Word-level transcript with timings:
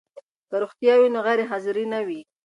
که 0.49 0.55
روغتیا 0.61 0.93
وي 0.99 1.09
نو 1.13 1.19
غیر 1.27 1.39
حاضري 1.51 1.85
نه 1.93 1.99
وي. 2.07 2.21